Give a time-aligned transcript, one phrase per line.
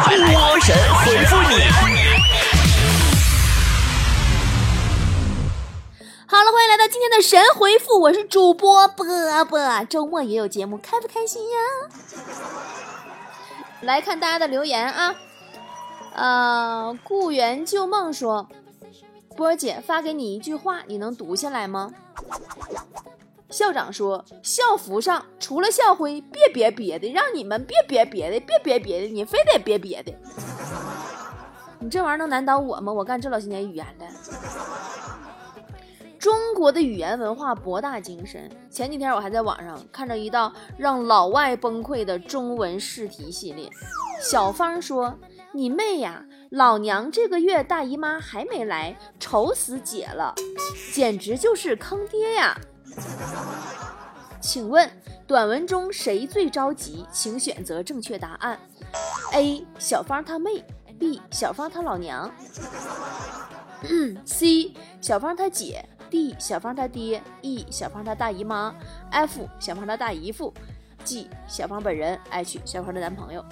[0.00, 1.60] 波神回复你。
[6.26, 9.84] 好了，欢迎来到今天的神回复，我是主播波波。
[9.84, 11.58] 周末也有节目，开不开心呀？
[13.82, 15.14] 来看大家的留言啊，
[16.14, 18.48] 呃，故园旧梦说，
[19.36, 21.90] 波儿姐发给你一句话，你能读下来吗？
[23.52, 30.12] 校长说，校服上除了校徽，别别别的，让你们别别别的，别别别的，你非得别别的。
[31.78, 32.92] 你这玩意儿能难倒我吗？
[32.92, 34.06] 我干这老些年语言的。
[36.18, 38.48] 中国的语言文化博大精深。
[38.70, 43.68] 前几天我还在网上看着一道让老外崩溃的中文试题系列。
[44.20, 45.18] 小芳说
[45.52, 50.32] ：“你妹呀，老娘这个月大姨妈还没来，愁死姐了，
[50.94, 52.56] 简直就是坑爹呀！”
[54.40, 54.90] 请问
[55.26, 57.06] 短文中谁最着急？
[57.12, 58.58] 请选择正确答案。
[59.32, 59.66] A.
[59.78, 60.64] 小芳她妹
[60.98, 61.20] ，B.
[61.30, 62.30] 小芳她老娘
[64.24, 64.74] ，C.
[65.00, 65.88] 小芳她姐。
[66.10, 68.74] D 小芳她爹，E 小芳她大姨妈
[69.10, 70.52] ，F 小芳她大姨夫
[71.04, 73.42] ，G 小芳本人，H 小芳的男朋友。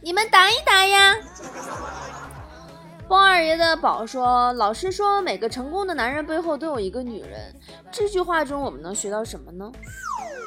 [0.00, 1.16] 你们答一答呀！
[3.10, 7.52] 包二爷的宝说：“老师说每个成功的男人背后都有一个女人，
[7.90, 9.72] 这句话中我们能学到什么呢？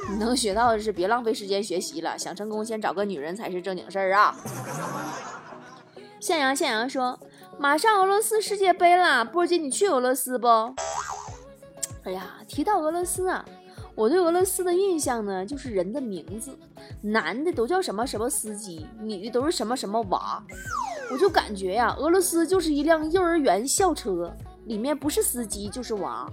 [0.09, 4.33] 你 能学到的是别浪费时间学习了，想成功先找个女人才是正经事儿啊！”
[6.21, 7.19] 向阳向阳说。
[7.59, 10.47] 马上俄罗斯世界杯了，波姐，你去俄罗斯不？
[12.03, 13.45] 哎呀，提到俄罗斯啊，
[13.93, 16.57] 我对俄罗斯的印象呢，就是人的名字，
[17.01, 20.43] 男的都叫什么什么司机，女的都是什么什么娃，
[21.13, 26.27] 我就感觉呀，俄罗斯就是一辆幼儿园校车，里面不是司机就是娃。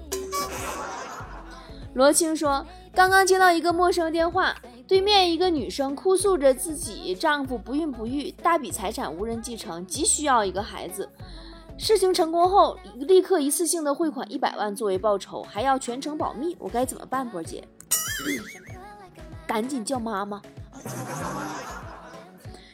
[1.92, 2.64] 罗青说，
[2.95, 4.56] 刚刚接到一个陌生电话。
[4.89, 11.09] 对面一个女生哭诉着自己丈夫不孕不育，大笔财产无人继承，急需要一个孩子。
[11.77, 16.56] 事情成功后，立刻一次性的汇款一百万作为报酬，还要全程保密。
[16.59, 17.62] 我该怎么办，波姐？
[19.47, 20.41] 赶紧叫妈妈。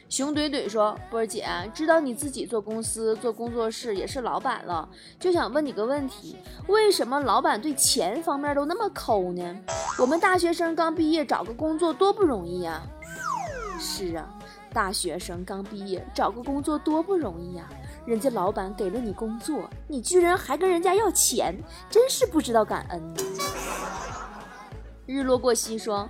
[0.09, 4.87] 熊怼怼说：“波儿姐，知道你自己做公司、做工作室也是老板了，
[5.19, 6.37] 就想问你个问题：
[6.67, 9.43] 为什么老板对钱方面都那么抠呢？
[9.99, 12.81] 我们大学生刚毕业找个工作多不容易呀！
[13.77, 14.25] 是啊，
[14.71, 17.67] 大学生刚毕业找个工作多不容易呀！
[18.05, 21.53] 人家老板给了你工作，你居然还跟人家要钱，
[21.89, 23.21] 真是不知道感恩呢。”
[25.05, 26.07] 日落过西说：“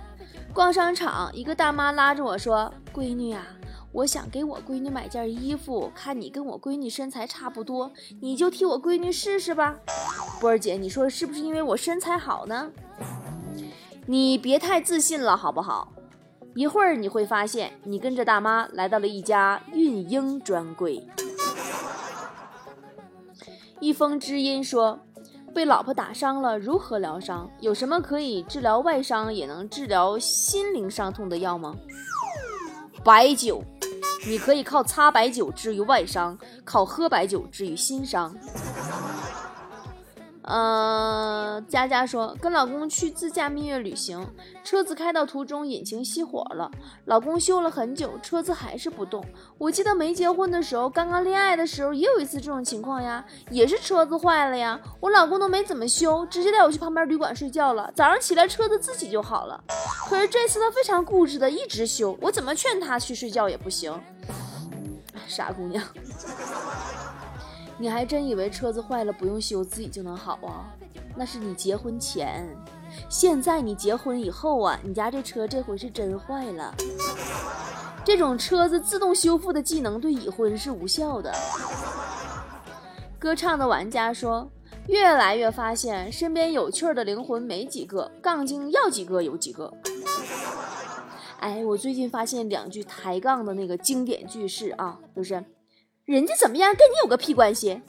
[0.54, 3.44] 逛商场，一个大妈拉着我说：‘闺女呀。’”
[3.90, 7.90] 我想给我闺女买件衣服，看你跟我闺女身材差不多，
[8.20, 9.76] 你就替我闺女试试吧。
[10.40, 12.70] 波儿姐，你说是不是因为我身材好呢？
[14.06, 15.92] 你别太自信了，好不好？
[16.54, 21.06] 一会儿你会发现，你跟着大妈来到了一家孕婴专柜。
[23.80, 24.98] 一封知音说，
[25.54, 27.50] 被老婆打伤了，如何疗伤？
[27.60, 31.74] 有什么可以治疗外伤也能治疗心灵伤痛的药吗？
[33.02, 33.62] 白酒。
[34.26, 38.34] 你可以靠擦白酒治愈外伤，靠喝白酒治愈心伤。
[40.48, 44.26] 呃，佳佳说跟老公去自驾蜜月旅行，
[44.64, 46.70] 车子开到途中引擎熄火了，
[47.04, 49.22] 老公修了很久，车子还是不动。
[49.58, 57.92] 我记得没结婚的时候，刚刚恋爱的时候也有一次这种情况呀，也是车子坏了呀，我老公都没怎么修，直接带我去旁边旅馆睡觉了。
[57.94, 59.62] 早上起来车子自己就好了。
[60.08, 63.92] 可是这次他非常固执的一直修，我怎么劝他去睡觉也不行。
[65.28, 65.84] 傻姑娘。
[67.78, 70.74] 你还真以为车子坏了不用修自己就能好啊？
[71.16, 72.46] 那是你结婚前，
[73.08, 76.74] 现在你结婚以后啊，你家这车这回是真坏了。
[78.04, 81.32] 这种车子自动修复的技能对已婚是无效的。
[83.18, 84.50] 歌唱的玩家说，
[84.86, 89.72] 越来越发现身边有趣的灵魂没几个，杠精要几个有几个。
[91.40, 95.44] 哎，我最近发现两句抬杠的那个经典句式啊，就是。
[96.08, 97.82] 人家怎么样，跟你有个屁关系？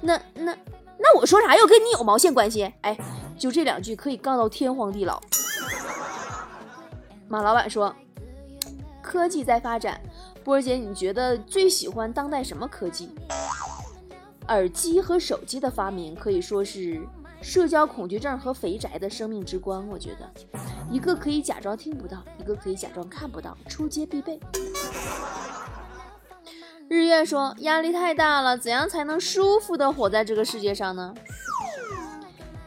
[0.00, 0.56] 那那
[0.98, 2.72] 那我说啥又跟你有毛线关系？
[2.80, 2.96] 哎，
[3.38, 5.20] 就这两句可以杠到天荒地老。
[7.28, 7.94] 马老板说，
[9.02, 10.00] 科技在发展，
[10.42, 13.14] 波姐，你觉得最喜欢当代什么科技？
[14.48, 17.06] 耳机和手机的发明可以说是
[17.42, 19.86] 社交恐惧症和肥宅的生命之光。
[19.90, 20.26] 我觉得，
[20.90, 24.40] 一个可以假装听不到，一个可以假装看不到，出街必备。
[26.92, 31.14] 日月说：“压力太大了，怎样才能舒服的活在这个世界上呢？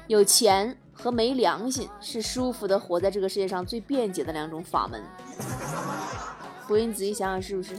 [0.08, 5.00] 有钱和没良心是舒服的活在这个世界上最便捷的两种法门。”
[6.66, 7.76] 不过你仔细想想是不是？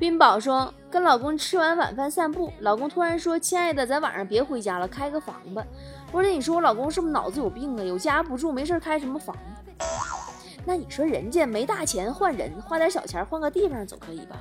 [0.00, 5.64] 冰宝说，跟老公吃完晚饭散步，老公突然说：“亲爱的，咱晚上别回家了，开个房吧。”
[6.10, 7.84] 不是你说我老公是不是脑子有病啊？
[7.84, 9.36] 有家不住，没事开什么房？
[10.64, 14.36] 那你说人家没大钱换人，花点小钱换个地方总可以吧？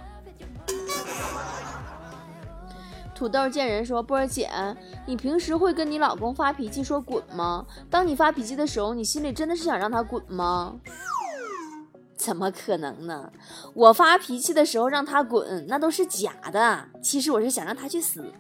[3.16, 4.50] 土豆见人说：“波儿姐，
[5.06, 7.66] 你平时会跟你老公发脾气说滚吗？
[7.90, 10.80] 当你发脾气的时候，你心里真的是想让他滚吗？”
[12.18, 13.32] 怎么可能呢？
[13.74, 16.86] 我发脾气的时候让他滚，那都是假的。
[17.02, 18.34] 其实我是想让他去死。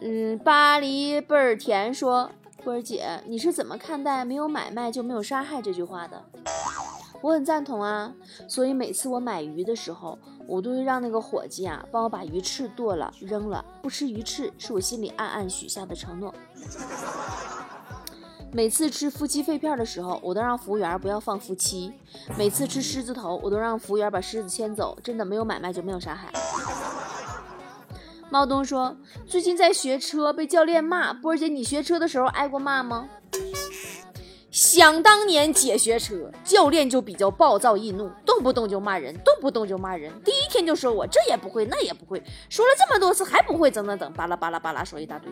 [0.00, 2.30] 嗯，巴黎贝尔甜说
[2.68, 6.22] ：“波儿姐，你是怎么看待‘没有买卖就没有杀害’这句话的？”
[7.22, 8.12] 我很赞同啊。
[8.46, 16.34] 所以每次我买鱼的时候，我都会让那个伙计啊帮我把鱼翅剁了扔了，不吃鱼翅是我心里暗暗许下的承诺。
[18.52, 21.90] 每次吃夫妻肺片的时候，我都让服务员不要放夫妻；
[22.36, 24.98] 每次吃狮子头，我都让服务员把狮子牵走。
[25.02, 26.30] 真的没有买卖就没有杀害。
[28.30, 28.96] 猫东说，
[29.26, 31.12] 最近在学车，被教练骂。
[31.12, 33.08] 波儿姐，你学车的时候挨过骂吗？
[34.50, 40.12] 想当年姐学车，教练就比较暴躁易怒，动不动就骂人，动不动就骂人。
[40.24, 45.30] 第一天就说我这也不会，那也不会，说了这么多次还不会，等等等，巴拉巴拉巴拉说一大堆。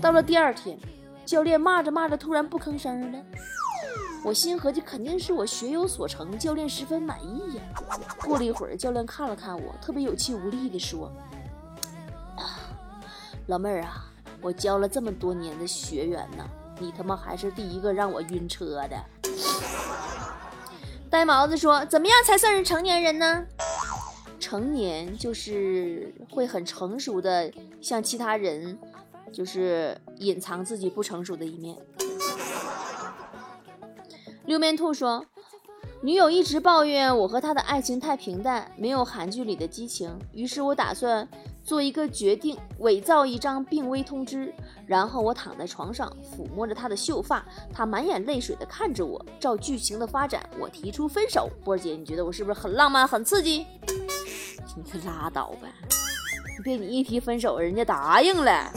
[0.00, 0.78] 到了第二天。
[1.24, 3.18] 教练骂着骂着，突然不吭声了。
[4.22, 7.62] 我心合计，肯定是我学有所成，教练十分满意呀。
[8.24, 11.10] 过了一会儿，教练看了看我，特别有气无力地说
[13.46, 16.44] ：“老妹儿啊，我教了这么多年的学员呢，
[16.78, 18.96] 你他妈还是第一个让我晕车的。”
[21.08, 23.46] 呆毛子说：“怎么样才算是成年人呢？
[24.40, 28.78] 成年就是会很成熟的，像其他人。”
[29.32, 31.76] 就是隐藏自己不成熟的一面。
[34.46, 35.26] 六面兔说，
[36.06, 40.16] 女友一直抱怨我和她的爱情太平淡，没有韩剧里的激情。
[40.32, 41.28] 于是我打算
[41.64, 44.54] 做一个决定，伪造一张病危通知，
[44.86, 47.44] 然后我躺在床上抚摸着她的秀发，
[47.74, 49.20] 她满眼泪水的看着我。
[49.40, 51.50] 照剧情的发展，我提出分手。
[51.64, 53.66] 波儿姐，你觉得我是不是很浪漫、很刺激？
[54.76, 55.66] 你可拉倒吧。
[56.64, 58.70] 被你一提分手，人家答应了，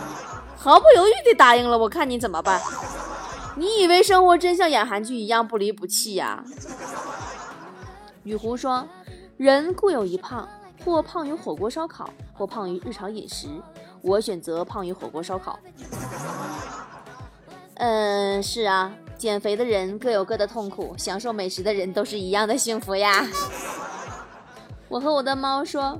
[0.56, 1.76] 毫不犹豫的答应了。
[1.76, 2.58] 我看你怎么办？
[3.56, 6.42] 你以为生活真像演韩剧一样不离不弃呀？
[8.22, 8.86] 雨狐说
[9.36, 10.48] ：“人固有一胖，
[10.84, 13.48] 或胖于火锅烧烤，或胖于日常饮食。
[14.02, 15.58] 我选择胖于火锅烧烤。”
[17.76, 23.26] 嗯，是啊，减肥的人各有各的痛苦，享受美食的人都是一样的幸福呀。
[24.88, 25.98] 我和我的猫说。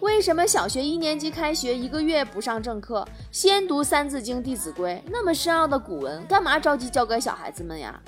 [0.00, 5.02] 为什么小学一年级开学一个月不上正课，先读《三字经》《弟子规》？
[5.10, 8.00] 那么深奥的古文，干嘛着急教给小孩子们呀？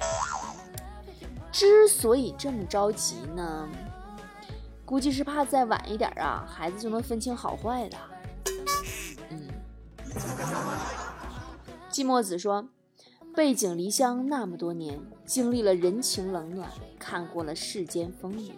[1.50, 3.68] 之所以这么着急呢，
[4.86, 7.98] 估计是怕再晚一点啊，孩子就能分清好坏的。
[9.28, 9.48] 嗯。
[11.90, 12.66] 季墨子说
[13.36, 18.52] ：“背井离乡那么多年，经历了人情冷暖，看过了世间风雨。”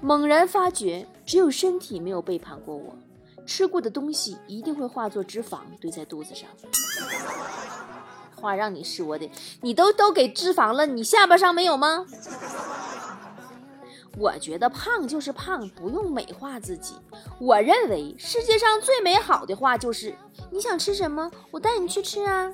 [0.00, 2.96] 猛然发觉，只有身体没有背叛过我，
[3.44, 6.48] 吃过的东西一定会化作脂肪堆在肚子上。
[8.36, 9.28] 话让你说的，
[9.60, 12.06] 你都都给脂肪了，你下巴上没有吗？
[14.16, 16.94] 我觉得胖就是胖，不用美化自己。
[17.40, 20.14] 我认为世界上最美好的话就是：
[20.50, 22.52] 你想吃什么，我带你去吃啊。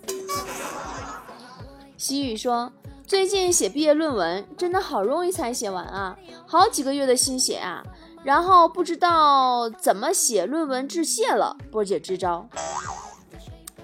[1.97, 2.73] 西雨说。
[3.06, 7.84] 最近写毕业论文，真的好容易才写完啊，好几个月的心血啊，
[8.23, 12.49] 然后不知道怎么写论文致谢了，波姐支招。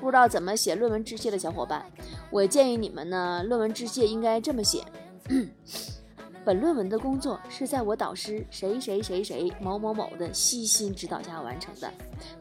[0.01, 1.85] 不知道怎么写论文致谢的小伙伴，
[2.31, 4.83] 我建议你们呢，论文致谢应该这么写：
[6.43, 11.93] 本论文的工作是在我导师谁谁谁谁某某某的悉心指导下完成的，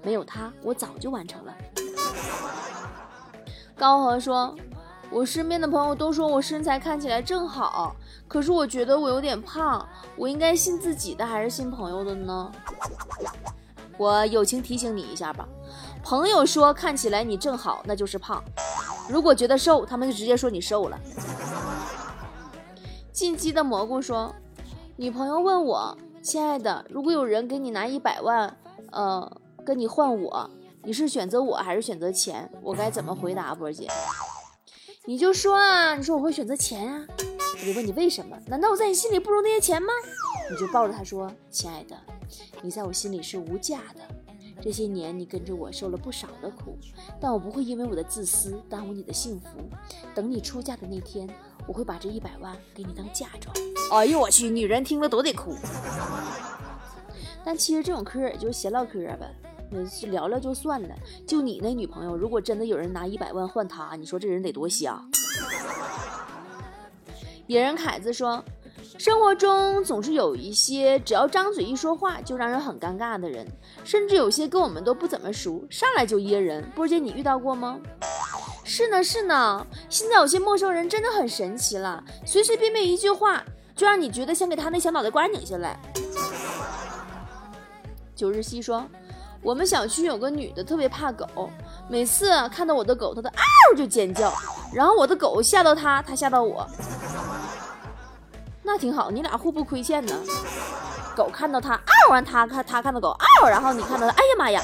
[0.01, 1.53] 没有他，我早就完成了。
[3.75, 4.55] 高和说。
[5.11, 7.95] 我身边的朋友都说我身材看起来正好，
[8.27, 9.87] 可是我觉得我有点胖。
[10.15, 12.51] 我应该信自己的还是信朋友的呢？
[13.97, 15.47] 我友情提醒你一下吧，
[16.03, 18.41] 朋友说看起来你正好，那就是胖；
[19.09, 20.99] 如果觉得瘦，他们就直接说你瘦了。
[23.11, 24.33] 进击的蘑菇说，
[24.95, 28.55] 女朋友问我，亲爱的，如果有人给你拿一百万，
[28.91, 29.29] 呃，
[29.65, 30.49] 跟你换我，
[30.83, 32.49] 你是选择我还是选择钱？
[32.61, 33.87] 我该怎么回答，波姐？
[35.09, 37.03] 你就说啊，你说我会选择钱啊，
[37.59, 38.37] 我就问你为什么？
[38.45, 39.91] 难道我在你心里不如那些钱吗？
[40.51, 41.97] 你就抱着他说，亲爱的，
[42.61, 44.01] 你在我心里是无价的。
[44.61, 46.77] 这些年你跟着我受了不少的苦，
[47.19, 49.47] 但我不会因为我的自私耽误你的幸福。
[50.13, 51.27] 等你出嫁的那天，
[51.65, 53.51] 我会把这一百万给你当嫁妆。
[53.91, 55.55] 哎呦我去，女人听了都得哭。
[57.43, 59.33] 但其实这种嗑也就是闲唠嗑呗，
[59.89, 60.89] 是聊聊就算了。
[61.27, 65.03] 就你那女朋友，如果真的有人拿一百万换她，你说这人得多瞎？
[67.47, 68.43] 野人凯子说。
[68.97, 73.47] 生活中总是有一些只要张嘴一说话就让人很尴尬的人，
[73.85, 76.69] 甚至有些跟我们都不怎么熟，上来就噎人。
[76.75, 77.79] 波姐，你遇到过吗？
[78.65, 79.65] 是呢，是呢。
[79.89, 83.41] 现在有些陌生人真的很神奇了，随随便便一句话
[83.73, 85.79] 就让你觉得想给他那小脑袋瓜拧下来。
[88.13, 88.85] 九日西说，
[89.41, 91.49] 我们小区有个女的特别怕狗，
[91.87, 94.33] 每次看到我的狗，她都嗷就尖叫，
[94.73, 96.67] 然后我的狗吓到她，她吓到我。
[98.61, 100.15] 那挺好，你俩互不亏欠呢。
[101.15, 103.09] 狗看到它嗷完，它看它看到狗
[103.41, 104.61] 嗷，然后你看到它，哎呀妈呀！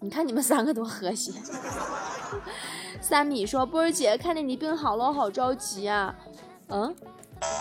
[0.00, 1.32] 你看你们三个多和谐。
[3.00, 6.14] 三米说：“波儿姐，看见你病好了，我好着急呀。”
[6.68, 6.94] 嗯，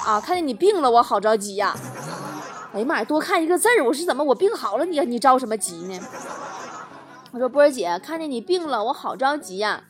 [0.06, 1.76] 啊，看见你病了，我好着急呀。
[2.74, 6.00] 哎呀妈呀，多看一个字儿，我是怎么我病好了，你你着什么急呢？
[7.32, 9.84] 我说波儿姐，看见你病了，我好着急呀。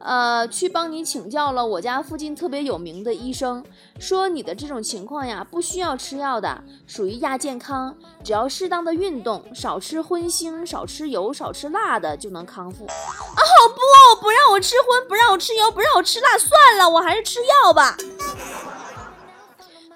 [0.00, 3.64] 呃，去帮你请教了我家附近特别有名的医生，
[3.98, 12.84] 说你的这种情况呀，不需要吃药的，属于亚健康，只要适当的运动，少吃荤腥，少吃油，少吃辣的就能康复。
[12.84, 13.40] 啊，
[13.74, 17.96] 不，不让我吃荤，不让我吃油，不让我吃辣，算了，我还是吃药吧。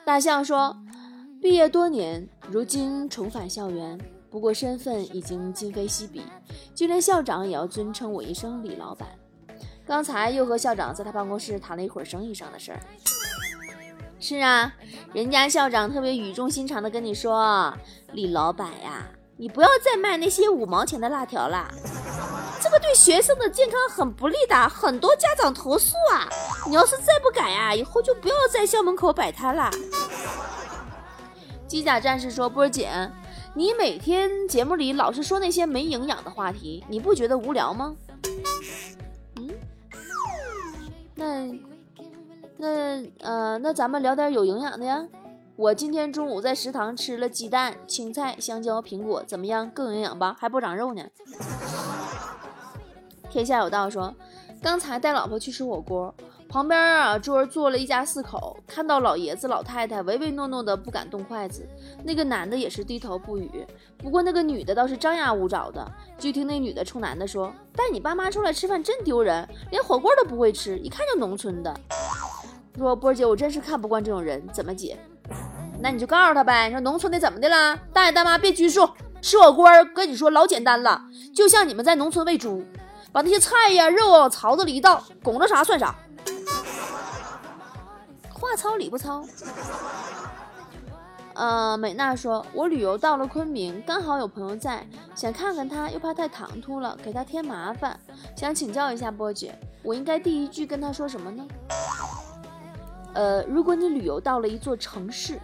[0.04, 0.76] 大象说，
[1.42, 3.98] 毕业多年，如今重返校园，
[4.30, 6.22] 不过身份已经今非昔比，
[6.72, 9.08] 就连校长也要尊称我一声李老板。
[9.84, 12.78] 刚才又和校长在他办公室谈了一会儿生意上的事儿。
[14.20, 14.72] 是啊，
[15.12, 17.76] 人家校长特别语重心长的跟你说
[18.14, 19.04] ：“李老板呀，
[19.36, 21.66] 你不要再卖那些五毛钱的辣条了，
[22.62, 26.28] 这个对学生的健康很不利的，很多家长投诉啊。
[26.68, 29.68] 你要是再不改啊，以后就不要在校门口摆摊了。”
[31.72, 32.90] 机甲战士说：“波儿姐，
[33.54, 37.96] 你每天节目里老是说那些没营养的话题，你不觉得无聊吗？”
[39.40, 39.48] 嗯
[41.14, 41.50] 那，
[42.58, 45.02] 那呃，那咱们聊点有营养的呀。
[45.56, 49.70] 我今天中午在食堂吃了鸡蛋、青菜、香蕉、苹果，怎么样？
[49.70, 50.36] 更营养吧？
[50.38, 51.02] 还不长肉呢。
[53.32, 54.14] 天下有道说，
[54.60, 56.14] 刚才带老婆去吃火锅。
[56.52, 61.66] 旁边啊，桌坐了一家四口，看到老爷子老太太唯唯诺诺的不敢动筷子，
[62.04, 63.66] 那个男的也是低头不语。
[63.96, 65.82] 不过那个女的倒是张牙舞爪的。
[66.18, 71.74] 就听那女的冲男的说：“带你爸妈出来吃饭真丢人，连火锅都不会吃，一看就农村的。”
[72.76, 74.98] 说波儿姐，我真是看不惯这种人，怎么解？
[75.80, 77.74] 那你就告诉他呗，你说农村的怎么的了？
[77.94, 78.86] 大爷大妈别拘束，
[79.22, 81.00] 吃火锅跟你说老简单了，
[81.34, 82.62] 就像你们在农村喂猪，
[83.10, 85.94] 把那些菜呀肉往槽子里一倒，拱着啥算啥。
[88.52, 89.24] 话糙理不糙。
[91.32, 97.98] 呃，美娜说，我旅游到了昆明，刚好有朋友在，想看看他，又怕太唐突了，给他添麻烦，
[98.36, 101.46] 想请教一下波姐，我应该第一句跟他说什么呢？
[103.14, 105.40] 呃，如果你旅游到了一座城市，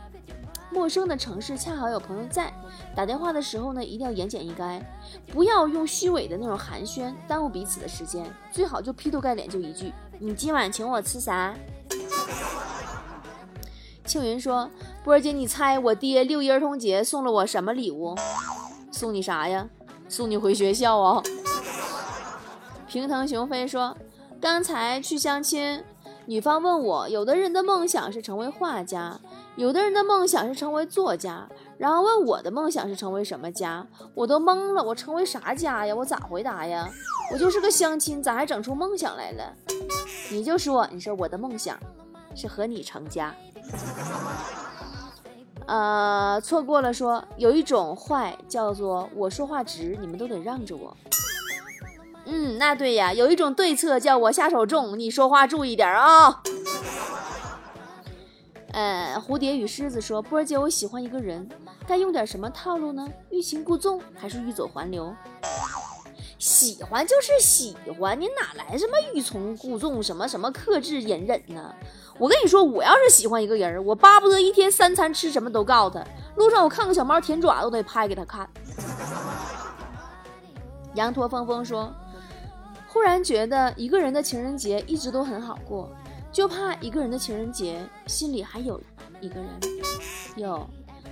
[0.71, 2.53] 陌生的城市，恰好有朋友在，
[2.95, 4.83] 打电话的时候呢，一定要言简意赅，
[5.33, 11.55] 不要用虚伪的那种寒暄耽误彼此的时间，最好就劈头盖脸就一句，你今晚请我吃啥？
[14.09, 14.71] 庆云说
[15.05, 18.17] ：“波儿姐，你猜我爹六一儿童节送了我什么礼物？
[18.91, 19.69] 送你啥呀？
[20.09, 21.23] 送你回学校啊！”
[22.88, 23.95] 平腾雄飞说
[24.41, 25.85] ：“刚才去相亲，
[26.25, 29.21] 女方问我，有的人的梦想是成为画家，
[29.57, 31.47] 有的人的梦想是成为作家，
[31.77, 33.87] 然后问我的梦想是成为什么家？
[34.15, 35.95] 我都懵了，我成为啥家呀？
[35.95, 36.88] 我咋回答呀？
[37.31, 39.53] 我就是个相亲，咋还整出梦想来了？
[40.31, 41.79] 你就说，你说我的梦想
[42.38, 43.35] 是和你成家。”
[45.66, 50.97] 呃，错过了说有一种坏叫做我说话直，你们都得让着我。
[52.25, 56.42] 嗯，那对呀，有一种对策叫我下手重，你说话注意点啊。
[58.73, 61.49] 呃，蝴蝶与狮子说，波儿姐，我喜欢一个人，
[61.87, 63.07] 该用点什么套路呢？
[63.30, 65.14] 欲擒故纵还是欲走还留？
[66.38, 71.75] 喜欢就是喜欢，你哪来什么欲从故纵，什么什么克制隐忍呢？
[72.19, 76.05] 我跟你说，我要是喜欢一个人，我巴不得一天三餐吃什么都告诉他，
[76.37, 78.49] 路上我看个小猫舔爪，都得拍给他看。
[80.95, 81.95] 羊驼风风说，
[82.89, 85.89] 忽然觉得一个人的情人节一直都很好过，
[86.33, 88.81] 就怕一个人的情人节心里还有
[89.21, 89.49] 一个人。
[90.37, 90.69] 哟，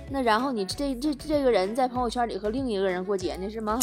[0.09, 3.79] 那然后你这这这个人在朋友圈里和另一个人过节呢，是吗？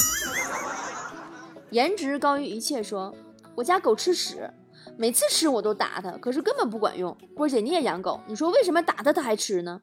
[1.70, 2.82] 颜值高于一切。
[2.82, 3.14] 说，
[3.54, 4.50] 我家狗吃屎，
[4.96, 7.16] 每次吃我都打它，可是根本不管用。
[7.34, 9.80] 波姐，你也养狗，你说为什么打它它还吃呢？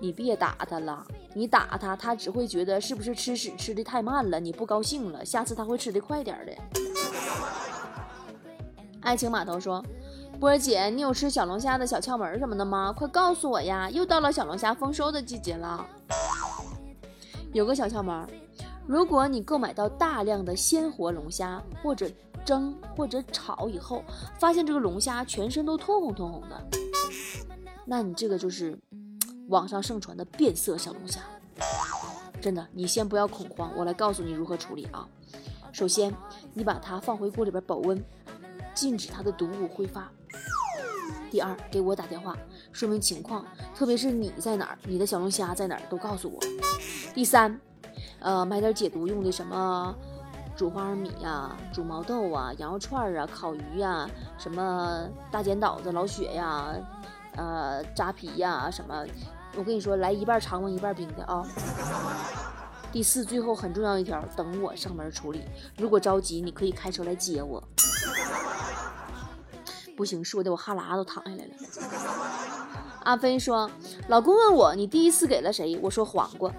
[0.00, 6.52] 你别打它了，你打它，它只会觉得是不是吃屎吃的太慢了，你不高兴了，下次它会吃的快点的。
[9.00, 9.84] 爱情码头说。
[10.38, 12.92] 波儿姐，你有吃小龙虾的小窍门什么的吗？
[12.94, 13.88] 快告诉我呀！
[13.88, 15.86] 又到了小龙虾丰收的季节了。
[17.54, 18.28] 有个小窍门，
[18.86, 22.08] 如果你购买到大量的鲜活龙虾，或者
[22.44, 24.04] 蒸或者炒以后，
[24.38, 26.64] 发现这个龙虾全身都通红通红的，
[27.84, 28.78] 那你这个就是
[29.48, 31.20] 网上盛传的变色小龙虾。
[32.40, 35.08] 真的，你先不要恐慌，我来告诉你如何处理啊。
[35.72, 36.14] 首先，
[36.54, 38.00] 你把它放回锅里边保温，
[38.72, 40.08] 禁止它的毒物挥发。
[41.28, 42.36] 第二，给我打电话
[42.70, 46.38] 说明情况，特别是你在哪儿，你的小龙虾在哪儿，都告诉我。
[47.12, 47.60] 第三，
[48.26, 49.94] 呃，买点解毒用的什么
[50.56, 54.04] 煮花生米呀、煮毛豆啊、羊肉串啊、烤鱼呀、
[54.36, 56.74] 什么大剪刀子、老雪呀、
[57.36, 59.04] 呃扎皮呀什么。
[59.56, 61.46] 我跟你说，来一半常温一半冰的啊。
[62.90, 65.42] 第四，最后很重要一条，等我上门处理。
[65.78, 67.62] 如果着急，你可以开车来接我。
[69.96, 71.52] 不行，说的我哈喇子都淌下来了。
[73.04, 73.70] 阿飞说
[74.10, 75.78] ：“老公问我你第一次给了谁？
[75.80, 76.50] 我说黄瓜。”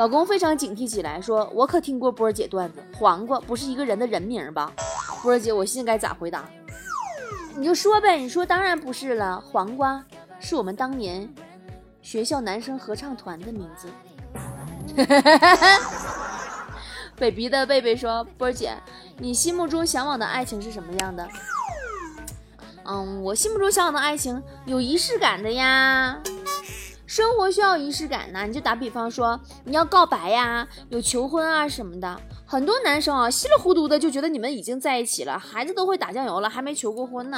[0.00, 4.72] 老公非常警惕起来，说：“我可听过波儿姐段子，黄瓜不是一个人的人名吧？”
[5.22, 6.48] 波儿姐，我现在该咋回答？
[7.54, 10.02] 你就说呗，你说当然不是了，黄瓜
[10.38, 11.28] 是我们当年
[12.00, 13.90] 学校男生合唱团的名字。
[17.16, 18.74] 北鼻的贝贝说：“波儿姐，
[19.18, 21.28] 你心目中向往的爱情是什么样的？”
[22.88, 26.18] 嗯，我心目中向往的爱情有仪式感的呀。
[27.10, 32.20] 生活需要仪式感呢，你就打比方说，你要告白呀，有求婚啊什么的。
[32.46, 37.36] 很多男生啊，稀里糊涂的就觉得你们已经在一起了，孩子都会打酱油了，还没求过婚呢。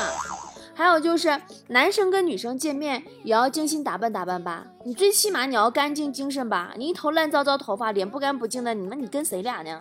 [0.75, 9.81] 还有就是，男生跟女生见面也要精心打扮打扮吧，你最起码你要干净精神吧，你一头乱糟糟头发，脸不干不净的，你们你跟谁俩呢？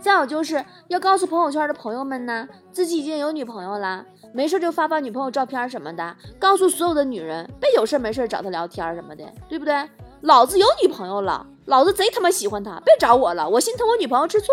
[0.00, 9.88] 再有就是要告诉朋友圈的朋友们呢，自己已经有女朋友了，没事就发发女朋友照片什么的，告诉所有的女人，别有事没事找他聊天什么的，对不对？
[10.22, 14.52] 老子有女朋友了，老子贼他妈喜欢他，别找我了，我心疼我女朋友吃醋。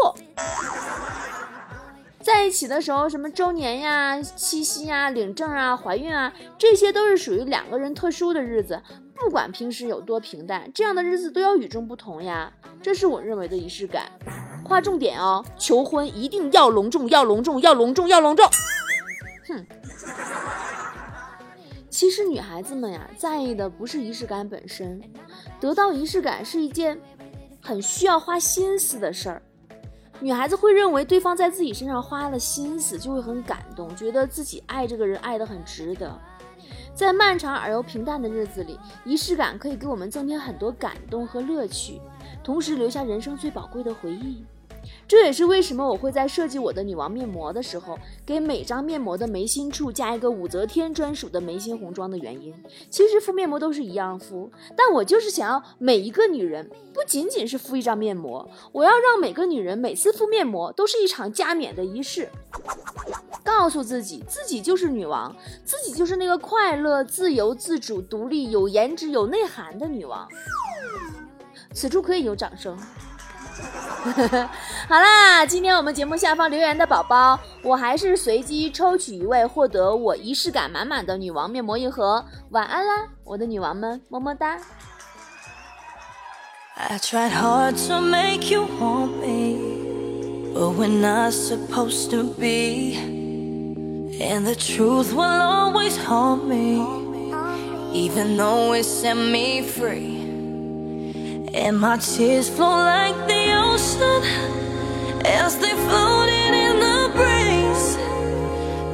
[2.21, 8.81] 在一起的时候，什么周年呀、七夕呀、领证啊、怀孕啊，这些都是属于两个人特殊的日子。
[9.15, 12.51] 不管平时有多平淡，这样的日子都要与众不同呀。
[12.81, 14.11] 这是我认为的仪式感。
[14.63, 18.45] 划重点哦，求婚一定要隆重，要隆重，要隆重，要隆重。
[19.47, 19.65] 哼，
[21.89, 25.01] 其实女孩子们呀，在意的不是仪式感本身，
[25.59, 26.99] 得到仪式感是一件
[27.61, 29.41] 很需要花心思的事儿。
[30.19, 36.19] 女孩子会认为对方在自己身上花了心思，就会很感动，觉得自己爱这个人爱得很值得。
[36.95, 42.01] 在漫长而又平淡的日子里，仪式感可以给我们增添很多感动和乐趣，
[42.43, 44.43] 同时留下人生最宝贵的回忆。
[45.07, 52.53] 这也是为什么我会在设计我的女王面膜的时候，给每张面膜的眉心处加一个武则天专属的眉心红妆的原因。
[52.89, 62.27] 其实敷面膜都是一样敷，但我就是想要每一个女人不仅仅是敷一张面膜，我要让每个女人每次敷面膜都是一场加冕的仪式，
[63.45, 70.27] 告诉自己自己就是女王，自己就是那个快乐、自由、自主、独立、有颜值、有内涵的女王。
[71.73, 72.77] 此处可以有掌声。
[74.87, 82.23] 好啦，今天我们节目下方留言的宝宝，我还是随机抽取一位获得我仪式感满满的女王面膜一盒。
[82.51, 84.57] 晚安啦，我的女王们，么么哒。
[101.53, 103.46] And my tears flow like the
[103.79, 107.95] As they floated in the breeze.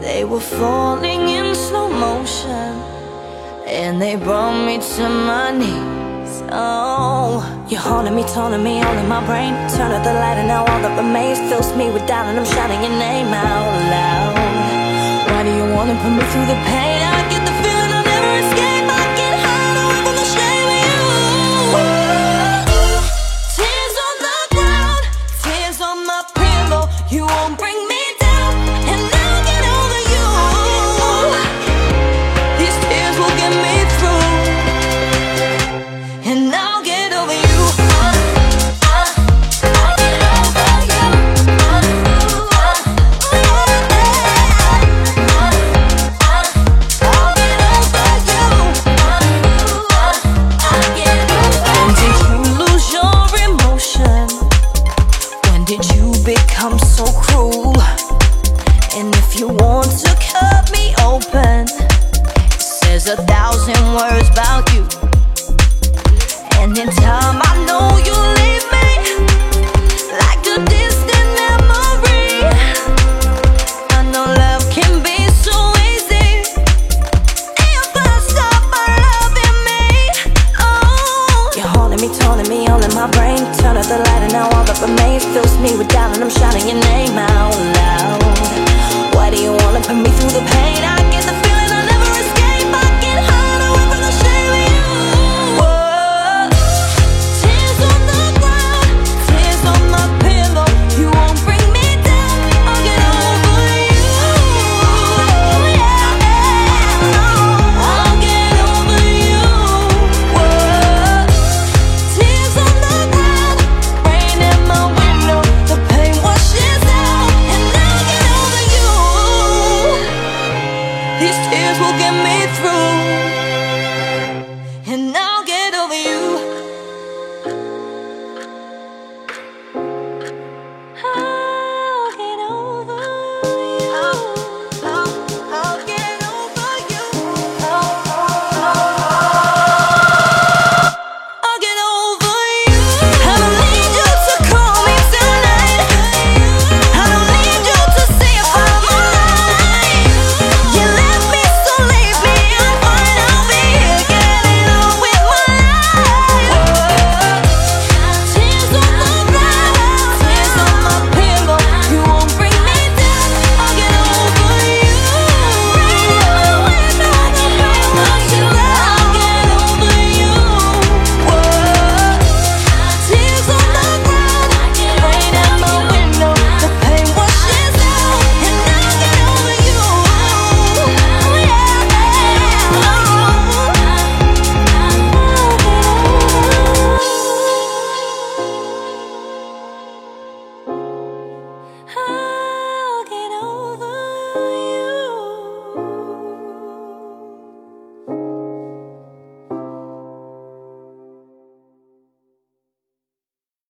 [0.02, 2.74] They were falling in slow motion
[3.65, 6.43] And they brought me to my knees.
[6.52, 9.54] Oh You're haunting me, taunting me all in my brain.
[9.69, 12.46] Turn out the light and now all that remains Fills me with doubt and I'm
[12.46, 14.36] shouting your name out loud.
[15.32, 16.93] Why do you wanna put me through the pain?